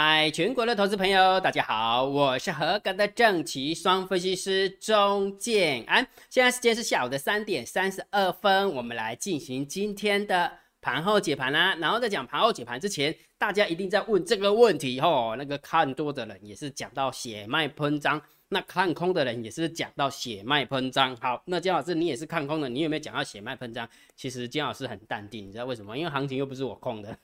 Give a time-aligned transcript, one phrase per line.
[0.00, 6.06] 嗨，全国的投资朋友，大家好，我是合格的正奇双分析师钟建安。
[6.30, 11.74] 现在时间是下午的三点三十二分，我们来进行今天的盘后解盘啦。
[11.80, 21.16] 然后在讲盘后解盘之前，大家一定在问这个问题哦，那个看多的人也是讲到血脉喷张，那看空的人也是讲到血脉喷张。
[21.16, 23.88] 好，那姜老师你也是看空的，你有没有讲到血脉喷张？
[24.14, 25.98] 其实姜老师很淡定，你知道为什么？
[25.98, 27.18] 因为行情又不是我控的。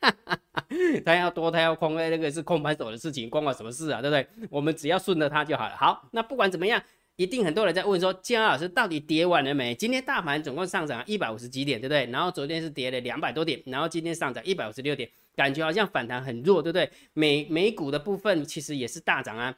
[1.04, 4.00] 他要多，他要空，哎，那个是空盘手的事情，关我什么事啊？
[4.00, 4.48] 对不对？
[4.50, 5.76] 我们只要顺着他就好了。
[5.76, 6.80] 好，那不管怎么样，
[7.16, 9.74] 一定很多人在问说，江老师到底跌完了没？
[9.74, 12.06] 今天大盘总共上涨一百五十几点，对不对？
[12.12, 16.90] 然后昨天是跌了两百多点，然后今天上涨一百五十六点，感觉好像反弹很弱，对不对？
[17.14, 19.56] 美美股的部分其实也是大涨啊。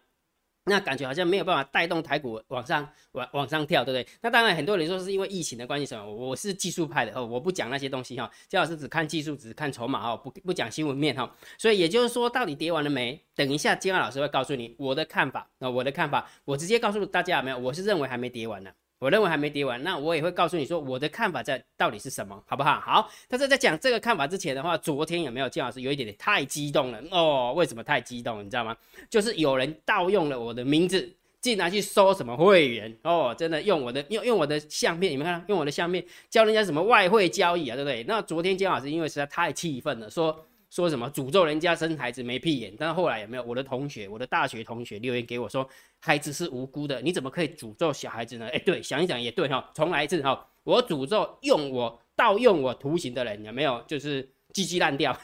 [0.71, 4.07] 那感觉好像没有办法带动台股往上往往上跳，对不对？
[4.23, 6.09] 那当然很多人说是因为疫情的关系什么？
[6.09, 8.31] 我是技术派的哦，我不讲那些东西哈。
[8.49, 11.29] 姜老师只看技术，只看筹码哦，不不讲新闻面哈。
[11.59, 13.21] 所以也就是说，到底跌完了没？
[13.35, 15.51] 等一下，姜老师会告诉你我的看法。
[15.59, 17.59] 那我的看法，我直接告诉大家有没有？
[17.59, 18.71] 我是认为还没跌完呢。
[19.01, 22.79] 我认为还没跌完，那我也会告诉你说我的看法在到底是什么，好不好？
[22.81, 27.55] 好，但是在讲这个看法之前的话，昨天有没有姜老师有一点点太激动了哦？
[27.57, 28.45] 为什么太激动？
[28.45, 28.77] 你知道吗？
[29.09, 33.35] 就是有人盗用了我的名字，竟然去收什么会员哦？
[33.39, 38.05] 真的用我的用用我的相片，你们看用我的相片教人家什么外汇交易啊，对不对？
[38.07, 40.45] 那昨天姜老师因为实在太气愤了，说。
[40.71, 42.73] 说什么诅咒人家生孩子没屁眼？
[42.79, 45.69] 但是后来有没有我的同学，我的大学同学留言给我说，
[45.99, 48.49] 孩子是无辜的，你怎么可以诅咒小孩子呢？
[48.53, 53.83] 哎，对，想一想也对哈，重来一次哈，我诅咒用我盗用我图形的人有没有？
[53.89, 55.19] 就是鸡鸡烂掉，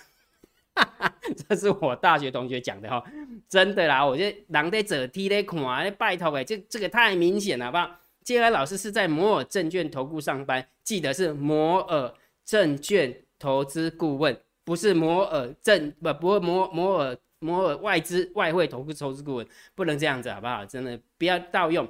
[1.48, 3.04] 这是我大学同学讲的哈，
[3.48, 8.00] 真的啦，我这狼在走踢在看，拜托哎，这这个太明显了吧？
[8.24, 12.12] 接下来老师是在摩尔证券投顾上班，记得是摩尔
[12.44, 14.36] 证券投资顾问。
[14.66, 19.46] 不是摩尔证不不摩摩尔摩尔外资外汇投资投资顾问
[19.76, 20.66] 不能这样子好不好？
[20.66, 21.88] 真的不要盗用。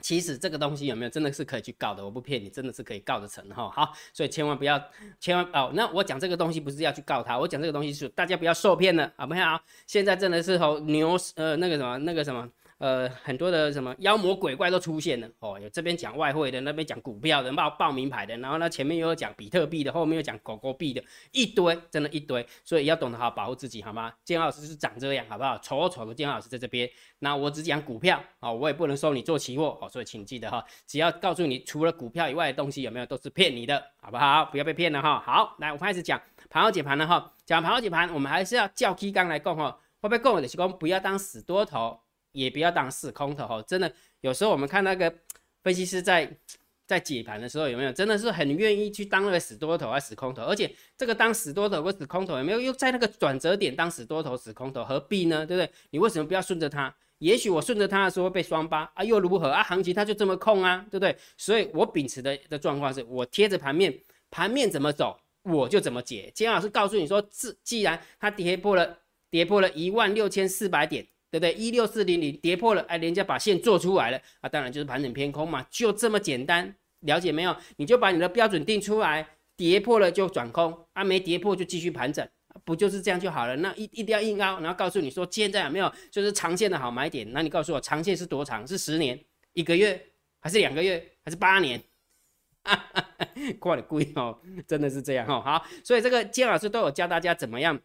[0.00, 2.04] 其实这个东西有没有真的是可以去告的？
[2.04, 3.70] 我不骗你，真的是可以告得成哈。
[3.70, 4.78] 好，所以千万不要
[5.18, 5.72] 千万哦。
[5.74, 9.58] 那我讲这个东西不是要去告他，我讲这个东西是大家不要受骗了，好不好？
[9.86, 12.46] 现在真的是吼牛呃那个什么那个什么。
[12.78, 21.02] 呃，很多的什么妖魔鬼怪都出现了哦，有这边讲外汇的，那边讲股票的，报报名牌的，然后呢前面又讲比特币的，后面又讲狗狗币的，
[21.32, 24.12] 一堆，真的一堆，所以要懂得好保护自己，好吗？
[24.24, 25.56] 建老师是长这样，好不好？
[25.58, 26.90] 丑丑的建老师在这边，
[27.20, 34.44] 那我只讲股票哦，我也不能收你做期货哦，所以请记得哈，只要告诉你除了股票以外的东西有没有都是骗你的，好不好？
[34.46, 35.22] 不要被骗了哈。
[35.24, 36.20] 好，来我开始讲
[36.50, 42.00] 盘后解盘了哈，讲盘后解盘，我们还是要叫 K 刚来讲哈，会不会讲的是讲不要当死多头。
[42.34, 43.90] 也不要当死空头哈，真的
[44.20, 45.12] 有时候我们看那个
[45.62, 46.36] 分析师在
[46.84, 50.42] 在解盘的时候，有没有真的是很愿意去当那个死多头还死空头？
[50.42, 54.84] 而且这个当死多头或死空头有没有又在那个转折点当死多头死空头？
[54.84, 55.46] 何必呢？
[55.46, 55.70] 对不对？
[55.90, 56.94] 你为什么不要顺着它？
[57.18, 59.62] 也许我顺着它的时候被双八啊，又如何啊？
[59.62, 61.16] 行情它就这么空啊，对不对？
[61.38, 63.96] 所以我秉持的的状况是我贴着盘面，
[64.30, 66.30] 盘面怎么走我就怎么解。
[66.34, 68.98] 金老师告诉你说，自既然它跌破了，
[69.30, 71.06] 跌破了一万六千四百点。
[71.34, 71.52] 对不对？
[71.54, 77.56] 一六四零零跌破了，哎，人家把线做出来了啊，当然就是盘整偏空嘛，就这么简单，了解没有？
[77.76, 82.24] 你就把你的标准定出来，跌破了就转空，啊，没跌破就继续盘整，
[82.64, 83.56] 不就是这样就好了？
[83.56, 87.26] 那一一定要硬凹，然后告诉你说现在有没有就是长线的好买点？
[87.32, 88.64] 那你告诉我长线是多长？
[88.64, 89.18] 是十年、
[89.54, 90.00] 一个月，
[90.38, 91.82] 还是两个月，还是八年？
[92.62, 93.04] 哈哈，
[93.58, 95.42] 挂的贵哦，真的是这样哦。
[95.44, 97.80] 好，所以这个金老师都有教大家怎么样。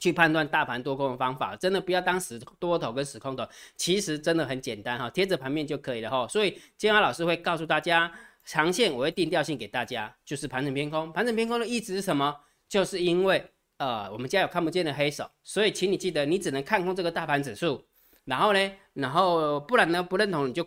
[0.00, 6.28] 去判断大盘多空的方法，真的不要当死多头跟死空头，其实真的很简单哈，贴着盘面就可以了哈。
[6.28, 8.12] 所以金华老师会告诉大家，
[8.44, 11.12] 长线我会定调性给大家，就是盘整偏空。
[11.12, 12.36] 盘整偏空的意思是什么？
[12.68, 13.44] 就是因为
[13.78, 17.84] 呃我们家有看不见的黑手，所以请你记得，你只能看空这个大盘指数，
[18.24, 20.66] 然后呢，然后不然呢不认同你就。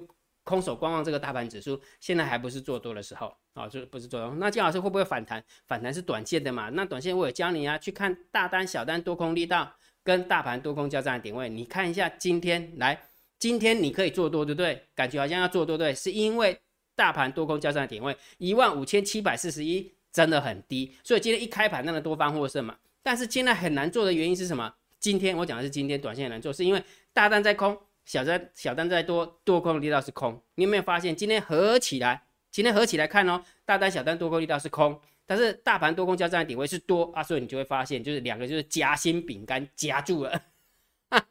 [0.49, 4.33] 空手观望这个大盘指数，现在还不是做多的时候啊，就不是做多。
[4.37, 5.43] 那金老师会不会反弹？
[5.67, 6.69] 反弹是短线的嘛？
[6.69, 9.71] 那短线我有教你啊，去看大单、小单、多空力道
[10.03, 11.47] 跟大盘多空交战的点位。
[11.47, 12.99] 你看一下今天来，
[13.37, 14.81] 今天你可以做多，对不对？
[14.95, 16.59] 感觉好像要做多，对，是因为
[16.95, 22.75] 大盘多空交战的点位一万五千七百四十一真的很低，所以今天一开盘那个多方获胜嘛。
[23.03, 24.73] 但是现在很难做的原因是什么？
[24.99, 27.79] 今天我讲的是今天短线难做，是因为大单在空。
[28.09, 30.41] 小单小单再多，多空力道是空。
[30.55, 32.23] 你有没有发现今天合起来？
[32.49, 40.41] 今天合起来看哦，大单小单多空力道是空，但是大盘多空交战的点位是多啊，所以你就会发现，就是两个就是夹心饼干夹住了。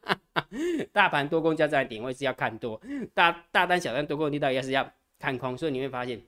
[0.93, 2.81] 大盘多空交战的点位是要看多，
[3.13, 4.89] 大大单小单多空力道也是要
[5.19, 6.21] 看空，所以你会发现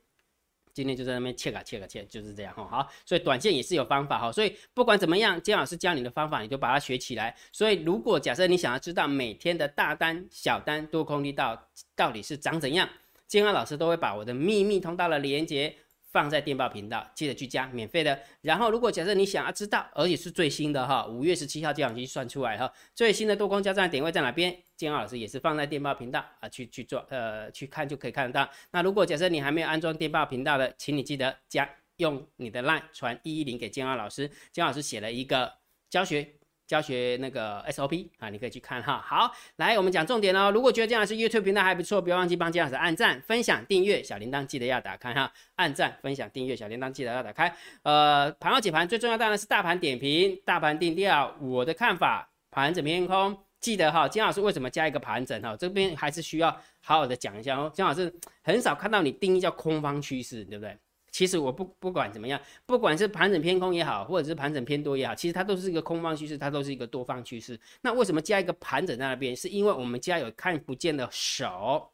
[0.74, 2.68] 今天就在那边切啊切啊切，就是这样哈。
[2.70, 4.32] 好，所以短线也是有方法哈。
[4.32, 7.36] 所以不管怎么样，姜老师教你的方法，你就把它学起来。
[7.52, 12.90] 所以如果假设你想要知道每天的大单、小单、多空力道到底是长怎样，
[13.28, 15.76] 姜老师都会把我的秘密通道的连接。
[16.12, 18.20] 放在电报频道，记得去加，免费的。
[18.42, 24.56] 然后，如果假设你想要知道，而且是最新的哈，五月十七号这样机算出来哈，最新的多空交战点位在哪边？
[24.76, 28.50] 金老师也是放在电报频道啊，去去做呃去看就可以看得到。
[28.72, 35.54] 那如果假设你还没有安装电报频道的，请你记得加用你的 LINE 传一一零给金老师，金老师写了一个
[35.90, 36.41] 教学。
[36.72, 39.04] 教学那个 SOP 啊，你可以去看哈。
[39.06, 40.50] 好，来我们讲重点哦。
[40.50, 45.30] 如果觉得姜老师 YouTube 频道还不错，不要忘记帮姜老师按赞、分享、订阅，小铃铛记得要打开哈。
[45.58, 47.54] 按赞、分享、订阅，小铃铛记得要打开。
[47.84, 51.36] 呃，盘后解盘最重要当然是大盘点评、大盘定调。
[51.42, 54.08] 我的看法，盘整偏空，记得哈。
[54.08, 55.54] 姜老师为什么加一个盘整哈？
[55.58, 57.70] 这边还是需要好好的讲一下哦。
[57.74, 58.14] 姜老师
[58.44, 60.78] 很少看到你定义叫空方趋势，对不对？
[61.12, 67.60] 其实我不不管怎么样，不管是盘整偏空也好，或者是盘整偏多也好，其实它都是一个空方趋势，它都是一个多方趋势。
[67.82, 69.36] 那为什么加一个盘整在那边？
[69.36, 71.92] 是因为我们家有看不见的手。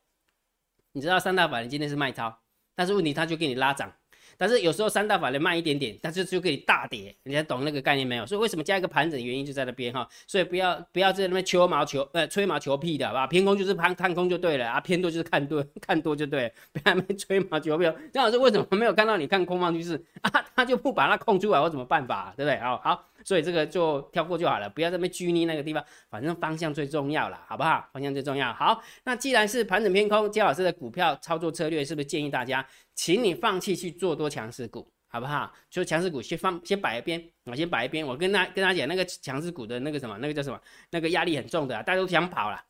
[0.91, 2.39] 你知道三大法人今天是卖超，
[2.75, 3.91] 但是问题他就给你拉涨。
[4.37, 8.25] 但是有时候三大法人慢一点点，但是就可以大跌，你家懂那个概念没有？
[8.25, 9.21] 所以为什么加一个盘整？
[9.23, 10.07] 原因就在那边哈。
[10.27, 13.25] 所以不要不要在那边求毛求呃吹毛求屁的，好吧？
[13.27, 17.83] 偏空就是看看空就对了啊，偏多就是看多 看多就对，不要那边吹毛求屁。
[18.13, 20.31] 张老师为什么没有看到你看空方趋势啊？
[20.55, 22.33] 他就不把它空出来，我怎么办法？
[22.37, 22.59] 对不对？
[22.59, 23.09] 好好。
[23.27, 27.85] 所以这个就跳过就好了，不要这么拘泥那个地方，反正方向最重要了，好不好？
[27.91, 28.53] 方向最重要。
[28.53, 32.65] 好，那既然是盘整偏空，姜老师的股票操作策略是不是建议大家，
[32.95, 35.51] 请你放弃去做多强势股，好不好？
[35.69, 38.07] 就强势股先放，先摆一边，我先摆一边。
[38.07, 40.57] 我跟他跟他讲，那个强势股的那个什么，那个叫什么，
[40.91, 42.63] 那个压力很重的，大家都想跑了。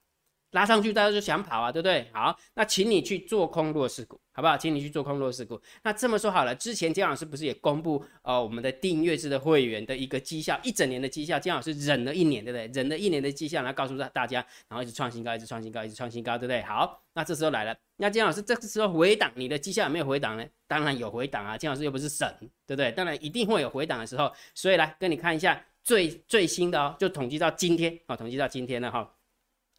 [0.52, 2.08] 拉上去，大家就想跑啊，对不对？
[2.14, 4.58] 好，那请你去做空弱势股，好不好？
[4.58, 5.60] 请你去做空弱势股。
[5.84, 12.68] 那这么说好了，之前姜老师不是也公布呃我们的订阅制的会员的一个绩效，一整年的绩效，姜老师忍了一年，对不对？
[12.68, 16.62] 忍了一年的绩效，然后告诉大大家，然后一直创新高，一直创新高，一直创新高，对不对？
[16.62, 20.46] 好，那这时候来了，那姜老师这个时候回档，你的绩效有没有回档呢？
[20.66, 22.26] 当然有回档啊，姜老师又不是神，
[22.66, 22.92] 对不对？
[22.94, 29.14] 当然一定会有回档的时候，所以来跟你看一下最最新的哦，就统计到今天啊，统计到今天了哈。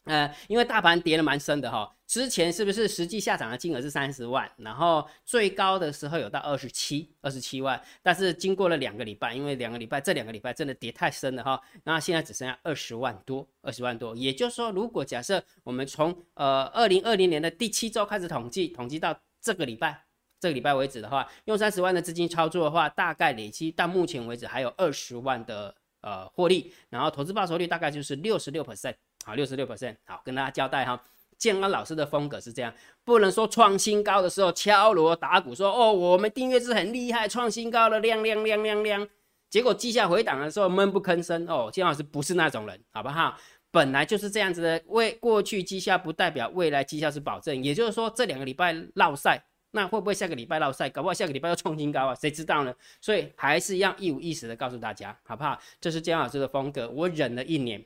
[0.08, 20.04] 呃，因为大盘跌了蛮深的哈，之前是不是实际下涨的金额是三十万，然后最高的时候有到二十七，二十七万，但是经过了两个礼拜，因为两个礼拜这两个礼拜真的跌太深了哈，那现在只剩下二十万多，二十万多，也就是说，如果假设我们从呃二零二零年的第七周开始统计，统计到这个礼拜，
[20.40, 28.94] 这个礼拜为止的话，用三十万的资金操作的话，大概累积到目前为止还有二十万的呃获利，然后投资报酬率大概就是六十六 percent。
[29.28, 29.94] 好，六十六 percent。
[30.06, 30.98] 好，跟大家交代哈，
[31.36, 32.72] 建安老师的风格是这样，
[33.04, 39.06] 不能说创新高的时候敲锣打鼓说哦，我们订阅是很厉害，创新高了，亮亮亮亮亮。
[39.50, 43.38] 结果绩效回档的时候闷不吭声哦，建安老师不是那种人，好不好？
[43.70, 47.62] 本来就是这样子的，为过去绩效不代表未来绩效是保证。
[47.62, 50.88] 也就是说，这两个礼拜落赛，那会不会下个礼拜落赛？
[50.88, 52.14] 搞不好下个礼拜要创新高啊？
[52.14, 52.74] 谁知道呢？
[53.02, 55.60] 所以还是要一五一十的告诉大家，好不好？
[55.82, 57.84] 这是建安老师的风格，我忍了一年。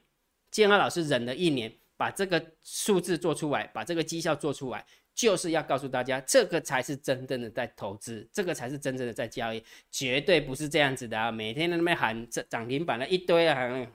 [0.52, 11.32] 建安老师忍了一年，把这个数字做出来，把这个绩效做出来，就是要告诉大家，这个才是真正的在投资，这个才是真正的在交易，绝对不是这样子的啊！
[11.32, 13.86] 每天在那边喊涨涨停板的一堆啊，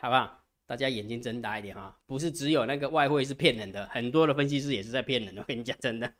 [0.00, 0.44] 好不好？
[0.66, 6.10] 大家眼睛睁大一点哈，不是只有那个外汇是骗人的，很多的分析师也是在骗人的，我跟你讲，真的，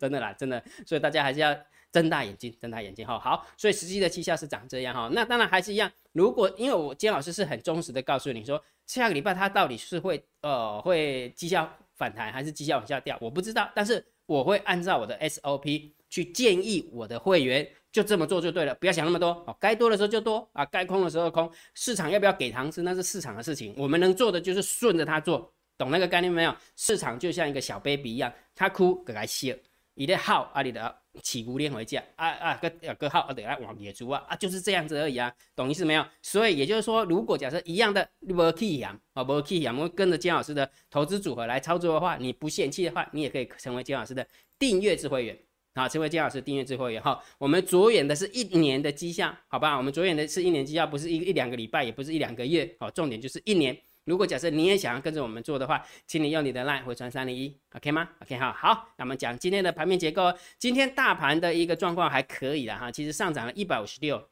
[0.00, 1.54] 真的啦，真的，所以大家还是要。
[1.90, 5.08] 睁大眼睛，睁大眼睛哈，好，所以实际的绩效是长这样哈。
[5.12, 26.54] 那当然还是一样，如果因为我金老师是很忠实的告诉你说，下个礼拜它到底是会呃会绩效反弹还是绩效往下掉，我不知道，但是我会按照我的 SOP 去建议我的会员就这么做就对了，不要想那么多哦，该多的时候就多啊，该空的时候空，市场要不要给糖吃那是市场的事情，我们能做的就是顺着它做，懂那个概念没有？
[26.76, 29.54] 市场就像一个小 baby 一样，他哭给他笑。
[29.98, 36.06] 伊咧好啊，你的起骨链回家啊啊，个个好啊，得来往野猪啊啊，就是这样子而已啊，懂意思没有？
[36.22, 44.24] 所以也就是说，如果假设一样的无气养啊，无气养，我们跟着姜老师的投资组合来操作的话，你不嫌弃的话，你也可以成为姜老师的
[44.56, 45.36] 订阅智慧员
[45.74, 47.20] 啊，成为姜老师订阅智慧员哈。
[47.36, 49.76] 我们着眼的是一年的绩效，好吧？
[49.76, 53.76] 我们着眼的是一年绩效，不是一一两个礼拜，也不是一两个月，好，重点就是一年。
[54.08, 64.26] 如果假设你也想要跟着我们做的话，请你用你的 line 回传三零一，OK 吗？OK 哈，好，那么讲今天的盘面结构，今天大盘的一个状况还可以了哈，其实上涨了一百五十六，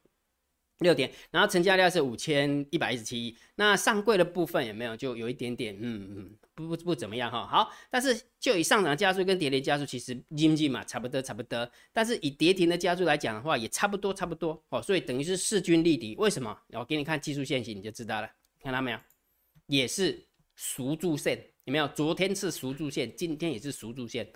[0.79, 3.37] 六点，然后成交量是五千一百一十七亿。
[3.57, 7.47] 那上柜的部分有没有就有一点点，嗯嗯，不不不怎么样哈。
[7.47, 11.71] 好，但是就以上涨加速跟跌停加速，其实经济嘛差不多差不多。
[11.93, 14.81] 但是以跌停的加速来讲的话，也差不多差不多哦。
[14.81, 16.17] 所以等于是势均力敌。
[16.17, 16.59] 为什么？
[16.73, 18.31] 我给你看技术线型你就知道了，
[18.63, 18.99] 看到没有？
[19.67, 21.87] 也是熟柱线，有没有？
[21.89, 24.31] 昨天是熟柱线，今天也是熟柱线。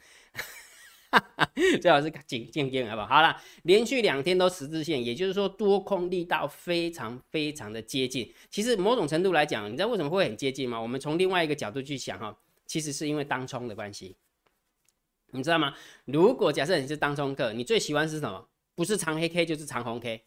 [1.82, 3.08] 最好是紧紧紧，好不好？
[3.08, 8.32] 好了，连续两天都十字线，也就是说多空力道非常非常的接近。
[8.49, 10.80] 其实某种程度来讲，你知道为什么会很接近吗？
[10.80, 14.14] 我们从另外一个角度去想哈，其实是因为当冲的关系，
[15.32, 15.75] 你知道吗？
[16.04, 18.49] 如果假设你是当冲客，你最喜欢是什么？
[18.76, 20.25] 不是长黑 K 就是长红 K。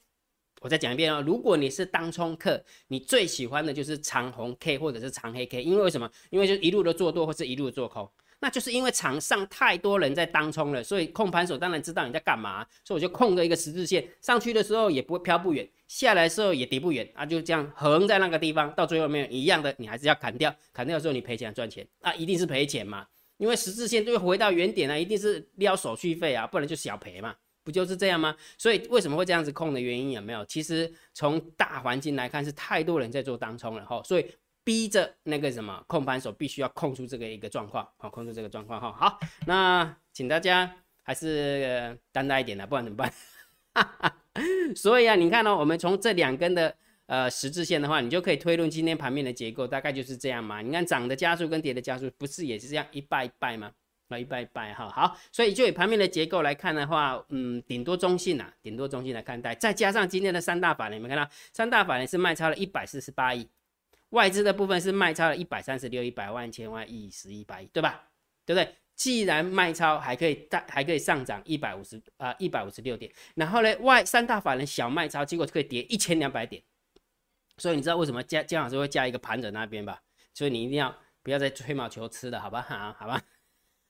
[0.63, 6.10] 我再讲一遍哦，如果你是当冲客，你最喜欢的就是长红 K 或者是长黑 K，因为为什么？
[6.29, 8.10] 因为就一路的做多或是一路的做空。
[8.39, 23.05] 那就是因为场上太多人在当冲了，所以控盘手当然知道你在干嘛，所以我就控着一个十字线上去的时候也不会飘不远，下来的时候也跌不远啊，就这样横在那个地方，到最后没有一样的，你还是要砍掉，砍掉的时候你赔钱赚钱啊，一定是赔钱嘛，
[23.38, 28.36] 因为十字线就会回到原点啊，一定是撩手续费啊，不然就小赔嘛，不就是这样吗？
[28.58, 30.46] 所以为什么会这样子控的原因有没有？
[30.46, 34.25] 其实从大环境来看是太多人在做当冲了哈，所以。
[34.65, 38.93] 逼着那个什么控盘手必须要控出这个一个状况，好，控制这个状况哈。
[38.93, 43.13] 好，那请大家还是担待一点的，不然怎么办？
[44.74, 46.74] 所以啊，你看呢，我们从这两根的
[47.08, 50.62] 呃十字线的话，你就可以推论今天盘面的结构大概就是这样嘛。
[50.62, 53.70] 你看涨的加速跟跌的加速，不是也是这样一拜一拜吗？
[54.10, 54.89] 啊，一拜一拜哈。
[54.89, 59.55] 好，所以就以盘面的结构来看的话，嗯，顶多中性啊，顶多中性来看待。
[59.55, 63.48] 再加上今天的三大法人，你们看到三大法人是卖超了一百四十八亿。
[64.10, 68.10] 外资的部分是卖超了一百三十六亿、百万、千万、亿、十亿、百亿，对吧？
[68.45, 68.75] 对不对？
[68.95, 73.12] 既然卖超还可以大，还可以上涨一百五十啊，一百五十六点。
[73.33, 76.62] 然后呢，外三大法人小卖超，结果可以跌一千两百点。
[77.57, 80.00] 所以你知道为什么姜姜老师会加一个盘子那边吧？
[80.31, 82.62] 所以你一定要不要再吹毛求疵了，好吧？
[82.69, 83.19] 好，好吧。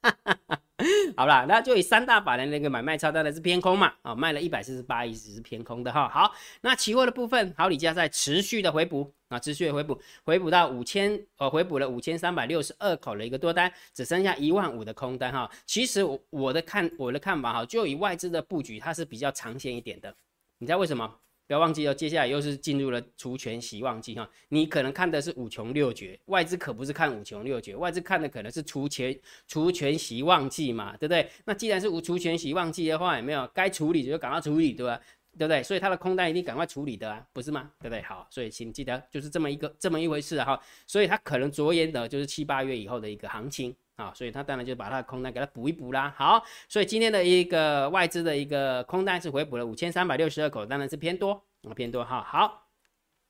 [1.16, 6.10] 好啦，那就以三大法人那个买卖超当然是偏空嘛，啊，卖了一百四十八亿只是偏空的哈。
[6.10, 15.50] 好，那期货的部分，好，李家在持续的回补啊，持续的回补，回补到五千，呃，回补了五千三百六十二口的一个多单，只剩下一万五的空单哈。
[15.66, 20.14] 其实我我的看我的看法哈，就以外资的布局，它是比较长线一点的，
[20.58, 21.20] 你知道为什么？
[21.46, 24.30] 不要忘记哦，接下来又是进入了除权洗旺季哈。
[24.50, 31.30] 你可能看的是五穷六绝，外资可不是看五穷六绝，外资看的可能是除权除权洗旺季嘛，对不对？
[31.46, 35.00] 那既然是无除权洗旺季的话，有没有该处理就赶快处理，对吧？
[35.38, 35.64] 对不对？
[35.64, 37.72] 所以它的空单一定赶快处理的啊，不是吗？
[37.80, 38.02] 对不对？
[38.04, 40.60] 好，所以请记得就是这么一个这么一回事哈。
[40.86, 43.76] 所以它可能着眼的就是七八月以后的一个行情。
[43.96, 46.14] 啊，所以他当然就把他的空单给他补一补啦。
[46.18, 51.34] 好，所以今天的一个外资的一个空单是回补了五千三百六十二口，当然是偏多
[51.64, 52.24] 啊，偏多哈。
[52.24, 52.63] 好，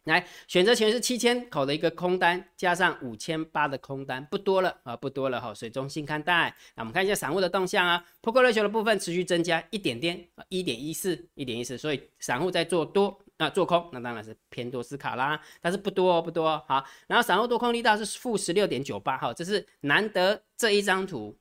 [0.06, 5.54] 来选择权是七千口的一个空单，加上五千八的空单，不多了啊，不多了哈。
[5.54, 6.54] 水中性看待。
[6.76, 13.20] 那我们看一下散户的动向啊，Poker ratio 的部分持续增加一点点啊，一点一四，一点一四，所以散户在做多。
[13.36, 16.64] 那做空，那当然是偏多思卡啦，但是不多哦不多。
[16.68, 21.36] 好，然后散户多空力道是负十六点九八，哈，这是难得这一张图，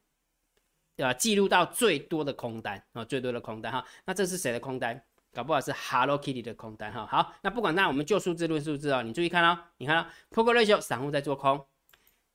[0.96, 3.84] 对吧，记录到最多的空单啊，最多的空单哈。
[4.06, 5.00] 那这是谁的空单？
[5.32, 7.06] 搞不好是 Hello Kitty 的空单哈。
[7.06, 11.64] 好，那不管那我们就数字论数字哦，你注意看哦，你看哦 p o k e ratio 散户在做空。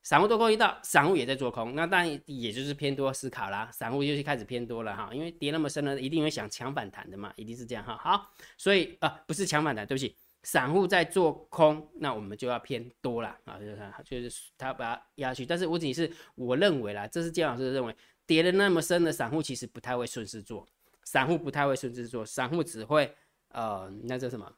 [0.04, 3.70] 散户多空一到，散户也在做空，那当然也就是偏多思考啦。
[3.74, 7.98] 散户又开始偏多了哈，因为跌那么深了，一定会想抢反弹的嘛，一定是这样哈。
[7.98, 15.46] 好，所以啊，不是抢反弹，对不起，散户在做空，那我们就要偏多了啊，就是就是他把它压下去。
[15.46, 17.94] 但是我只是，我认为啦，这是姜老师认为，
[18.26, 20.66] 跌的那么深的散户其实不太会顺势做，
[21.10, 23.16] 散户不太会顺势做，散户只会
[23.48, 24.54] 呃，那叫什么？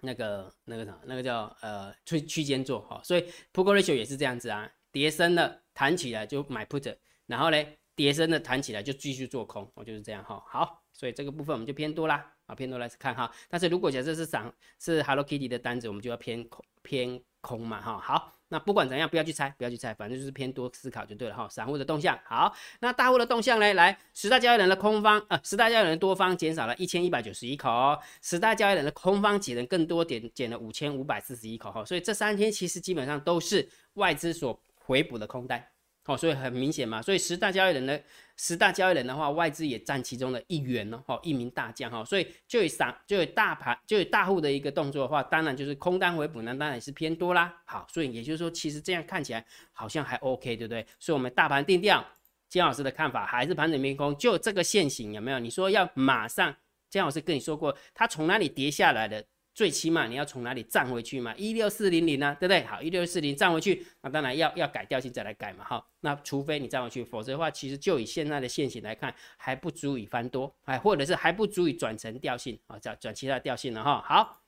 [0.00, 3.20] 那个那个啥，那个叫呃区区间做哈，所以
[3.52, 6.96] put ratio 也是这样子啊，跌升了弹起来就买 put，
[7.26, 7.62] 然后呢
[7.94, 10.42] 跌升了弹起来就继续做空，我就是这样哈。
[10.46, 13.30] 好，所以这个部分我们就偏多啦，啊偏多来看哈。
[13.50, 17.98] 但是如果假设是涨是 Hello Kitty 的单子，我们就要偏空偏空嘛哈。
[17.98, 18.37] 好。
[18.48, 21.48] 那不管怎样，不要去猜，不要去猜，反正就是偏多思考就对了哈。
[21.48, 23.74] 散户的动向好，那大户的动向呢？
[23.74, 31.84] 来，十大交易人的空方啊，十大交易人的多方减少了一千一百九十一口，十大交易人的空方几人更多点，减了五千五百四十一口哈。
[31.84, 35.62] 所以这三天其实基本上都是外资所回补的空单。
[36.08, 38.02] 哦，所以很明显嘛，所以十大交易人的
[38.38, 47.54] 十大交易人的话，外资也占其中的一员哦，一名大将哈，所以就以散就以大盘就以大户的一个动作的话，当然就是空单回补呢，当然也是偏多啦。
[47.66, 50.86] 好，所以也就是说，其实这样看起来好像还 OK，对不对？
[50.98, 52.02] 所以我们大盘定调，
[52.48, 55.38] 姜老师的看法还是盘整偏空，就这个线型有没有？
[55.38, 56.56] 你说要马上，
[56.88, 59.22] 姜老师跟你说过，它从哪里跌下来的？
[59.58, 61.34] 最起码你要从哪里站回去嘛？
[61.34, 62.62] 一六四零零呢，对不对？
[62.62, 65.84] 好，一六四零站回去，那当然要要改调性再来改嘛，哈。
[65.98, 74.00] 那除非你站回去，否则的话，其实就以现在的现形来看，还不足以翻多，哎，或者是还不足以转成调性啊，转转其他调性了哈。
[74.06, 74.44] 好，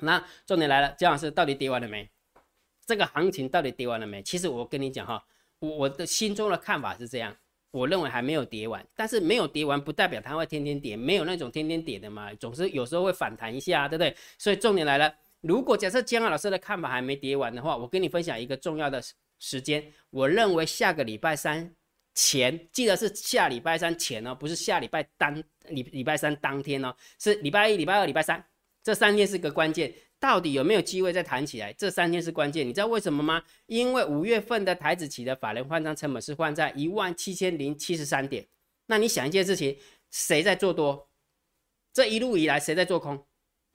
[0.00, 2.08] 那重点来了，姜老师到底跌完了没？
[2.86, 4.22] 这个行情到底跌完了没？
[4.22, 5.22] 其实我跟你讲哈，
[5.58, 7.36] 我我的心中的看法是这样。
[7.72, 14.14] 我认为还没有跌完，但是没有跌完不代表它会天天跌，没有那种天天跌的嘛，总是有时候会反弹一下，对不对？
[14.38, 19.00] 所以重点来了，如果假设江老师的看法还没跌完的话，我跟你分享一个重要的
[19.38, 21.72] 时间，我认为下个礼拜三
[22.14, 25.34] 前，记得是下礼拜三前哦，不是下礼拜当
[25.68, 28.44] 礼礼拜三当天哦，是礼拜一、礼拜二、礼拜三，
[28.82, 29.92] 这三天是个关键。
[30.20, 31.72] 到底有没有机会再弹起来？
[31.72, 33.42] 这三天是关键，你知道为什么吗？
[33.66, 38.46] 因为五月份的台子期的法人换仓成本是换在一万七千零七十三点。
[38.86, 39.78] 那你想一件事情，
[40.10, 41.08] 谁在做多？
[41.94, 43.24] 这一路以来谁在做空？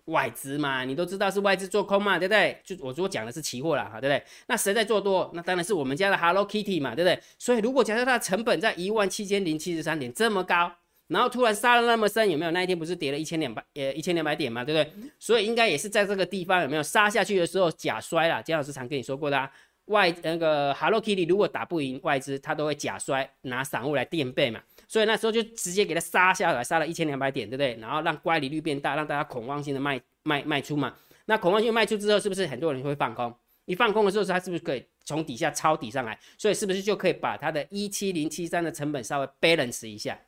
[0.05, 2.61] 外资嘛，你都知道是外资做空嘛，对不对？
[2.63, 4.23] 就我如果讲的是期货了哈，对不对？
[4.45, 5.31] 那谁在做多？
[5.33, 7.19] 那当然是我们家的 Hello Kitty 嘛，对不对？
[7.39, 10.71] 所以如果假设它的成本在一万七千零七十三点这么高。
[11.07, 12.51] 然后突然杀了那么深，有没有？
[12.51, 15.11] 那一天不是跌了一千两百呃一千两百点嘛，对不对？
[15.19, 18.41] 所以应该也是在这个地方有没有杀下去的时候假摔了？
[18.41, 19.51] 姜老师常跟你说过的啊，
[19.85, 24.59] 外那个 Hello Kitty 如果打不赢外资，他都会假摔，拿散户来垫背嘛。
[24.87, 27.75] 所以那时候就直接给他杀下来，杀了一千两百点，对不对？
[27.79, 30.93] 然后让乖离率变大，让大家恐慌性的卖卖卖出嘛。
[31.25, 33.31] 那恐慌性卖出之后，是不是很多人会放空？
[33.65, 36.17] 你放空的时候，他是不是可以从底下抄底上来？
[36.37, 40.19] 所以是不是就可以把它的一七零七三的成本稍微 balance 一下？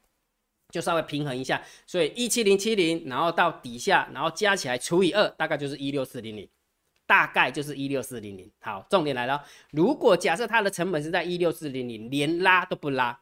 [0.77, 6.48] 就稍微平衡一下，所以一七零七零，然后到底下，然后加起来除以二，大概就是一六四零零，
[7.07, 8.48] 大概就是一六四零零。
[8.60, 13.19] 好，重点来了，如果假设它的成本是在一六四零零，连拉都不拉，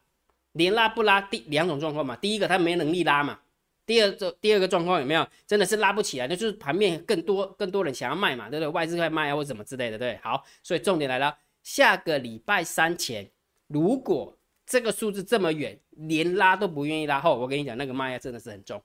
[0.52, 3.40] 连拉不拉，第两种状况嘛，第一个它没能力拉嘛，
[3.86, 5.26] 第二个第二个状况有没有？
[5.48, 8.68] 真的是拉不起来，那就是盘面更多更多人想要卖嘛，对不对？
[8.70, 13.30] 外资在卖啊或什么之类的，对，好，所以重点来了，下个礼拜三前，
[13.68, 14.36] 如果
[14.66, 18.82] 这个数字这么远，连拉都不愿意拉后，我跟你讲，那个卖压真的是很重。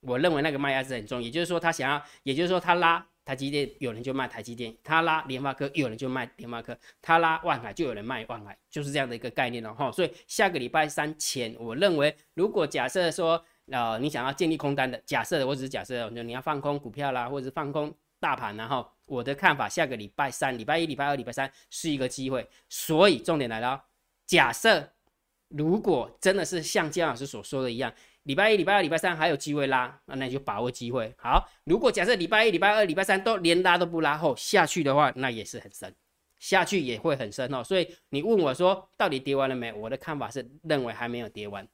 [0.00, 9.92] 我认为那个卖压是很重，也就是说他想要，也就是说他拉台积电，有人就卖台积电；他拉联发科，有人就卖联发科；他拉万海，就有人卖万海，就是这样的一个概念了哈。
[9.92, 22.48] 所以下个礼拜三前，我认为如果假设说，呃，你想要建立空单的，假设的，我只是假设，就你要放空股票啦，或者是放空大盘，然后我的看法，下个礼拜三、礼拜一、礼拜二、礼拜三是一个机会。
[22.70, 23.84] 所以重点来了，
[24.24, 24.90] 假设。
[25.50, 27.92] 如果真的是像姜老师所说的一样，
[28.24, 31.12] 礼拜一、礼拜二、礼拜三还有机会拉，那那你就把握机会。
[31.18, 35.92] 好，如果假设礼拜一、礼拜二、礼拜三都连拉都不拉后下去的话，那也是很深，
[36.38, 37.64] 下去也会很深哦。
[37.64, 39.72] 所以你问我说到底跌完了没？
[39.72, 41.66] 我的看法是认为还没有跌完，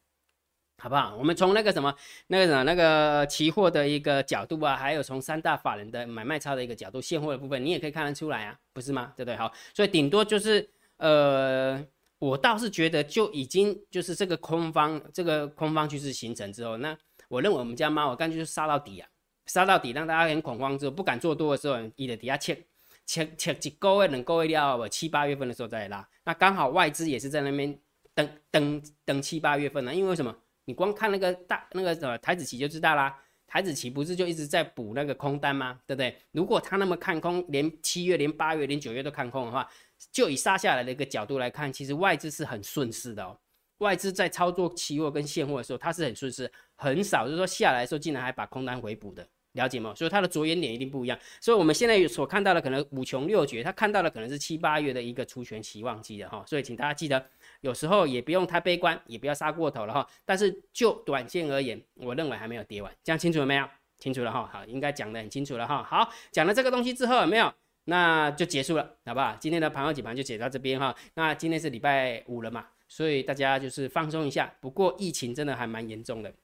[0.79, 1.15] 好不好？
[1.17, 1.95] 我们从那个什么、
[2.29, 9.13] 那个什么、那个期货的一个角度啊，还有从三大法人的买卖差的一个角度，现货的部分你也可以看得出来啊，不是吗？
[9.17, 9.37] 对不对？
[9.37, 11.85] 好，所以顶多就是呃。
[12.19, 16.97] 我倒是觉得就已经就是这个空方，这个空方趋势形成之后，那
[17.29, 19.09] 我认为我们家猫我干脆就杀到底啊，
[19.47, 22.67] 杀到底，让大家很恐慌之后不敢做多的时候，你的底下切
[23.05, 27.79] 切切几个月、两个月了，七八月份的时候再拉，那刚好外资也是在那边
[28.15, 30.35] 等等等七八月份呢，因为什么？
[30.69, 33.17] 你光看那个大那个什么台子期就知道啦，
[33.57, 35.81] 孩子岂不是就一直在补那个空单吗？
[35.87, 36.15] 对不对？
[36.33, 39.67] 如果他那么看空，连七月、连八月、连九月都看空的话。
[40.13, 43.35] 就以杀下来的一个角度来看，其实外资是很顺势的哦。
[43.79, 49.95] 外资在操作期货跟现货的时候，它是很顺势，很少就是说下来的时候竟然还把空单回补的，了解吗？
[49.95, 51.19] 所以它的着眼点一定不一样。
[51.41, 56.45] 所以我们现在所看到的可能五穷六绝，他看到的可能是七八月的一个出权期望期的哈。
[56.47, 57.27] 所以请大家记得，
[57.61, 60.07] 有时候也不用太悲观，也不要杀过头了哈。
[60.25, 63.69] 但是就短线而言，我认为还没有跌完，这样清楚了没有？
[63.99, 64.49] 清楚了哈。
[64.53, 65.83] 好，应该讲的很清楚了哈。
[65.83, 67.53] 好，讲了这个东西之后有没有？
[67.89, 69.37] 那就结束了，好不好？
[69.39, 70.93] 今天的盘后解盘就解到这边哈。
[71.15, 74.53] 那今天是礼拜五了嘛，所以大家就是放松一下。
[74.61, 76.35] 不过疫情真的还蛮严重的，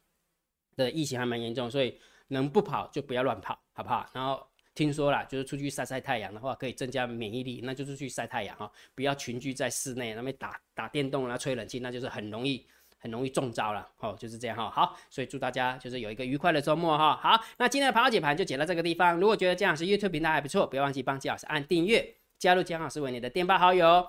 [0.77, 1.98] 的疫情还蛮严重，所以
[2.29, 4.09] 能不跑就不要乱跑，好不好？
[4.12, 12.66] 然后听说啦，就是出去晒晒太阳的话，可以增加免疫力，那就是去晒太阳哈，不要群居在室内那边打打电动啦、吹冷气，那就是很容易。
[13.04, 14.70] 很容易中招了，哦，就是这样哈。
[14.70, 17.18] 好，所以祝大家就是有一个愉快的周末哈。
[17.20, 19.18] 好，那今天的盘后解盘就解到这个地方。
[19.18, 24.08] 如果觉得姜老师 YouTube 频道还不错，不要忘记帮姜老师按订阅，加入姜老师为你的电报好友，